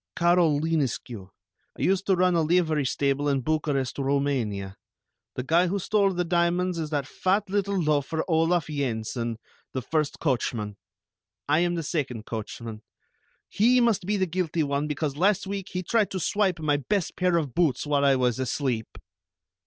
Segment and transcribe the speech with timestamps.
[0.17, 1.29] "Carol Linescu.
[1.77, 4.75] I used to run a livery stable in Bucharest, Roumania.
[5.35, 9.37] The guy who stole the diamonds is that fat little loafer Olaf Yensen,
[9.73, 10.75] the first coachman.
[11.47, 12.81] I am the second coachman.
[13.47, 17.15] He must be the guilty one because last week he tried to swipe my best
[17.15, 18.97] pair of boots while I was asleep."